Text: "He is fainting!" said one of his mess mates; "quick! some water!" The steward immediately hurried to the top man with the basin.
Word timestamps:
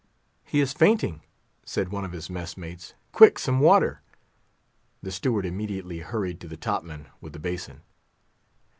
"He 0.43 0.61
is 0.61 0.73
fainting!" 0.73 1.21
said 1.63 1.89
one 1.89 2.03
of 2.03 2.11
his 2.11 2.27
mess 2.27 2.57
mates; 2.57 2.95
"quick! 3.11 3.37
some 3.37 3.59
water!" 3.59 4.01
The 5.03 5.11
steward 5.11 5.45
immediately 5.45 5.99
hurried 5.99 6.39
to 6.41 6.47
the 6.47 6.57
top 6.57 6.83
man 6.83 7.09
with 7.21 7.33
the 7.33 7.39
basin. 7.39 7.81